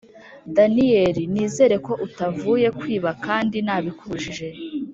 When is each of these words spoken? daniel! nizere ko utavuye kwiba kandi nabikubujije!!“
daniel! 0.55 1.17
nizere 1.33 1.75
ko 1.85 1.93
utavuye 2.05 2.67
kwiba 2.79 3.09
kandi 3.25 3.57
nabikubujije!!“ 3.65 4.47